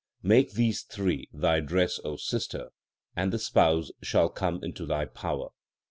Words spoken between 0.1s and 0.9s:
Make these